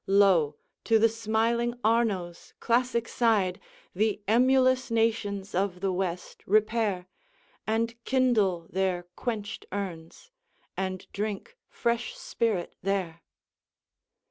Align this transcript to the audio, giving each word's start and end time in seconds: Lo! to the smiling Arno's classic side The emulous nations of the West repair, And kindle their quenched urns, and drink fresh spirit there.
Lo! 0.07 0.55
to 0.83 0.97
the 0.97 1.07
smiling 1.07 1.75
Arno's 1.83 2.55
classic 2.59 3.07
side 3.07 3.59
The 3.93 4.19
emulous 4.27 4.89
nations 4.89 5.53
of 5.53 5.79
the 5.79 5.91
West 5.91 6.41
repair, 6.47 7.05
And 7.67 8.03
kindle 8.03 8.65
their 8.71 9.03
quenched 9.15 9.67
urns, 9.71 10.31
and 10.75 11.05
drink 11.13 11.55
fresh 11.69 12.17
spirit 12.17 12.75
there. 12.81 13.21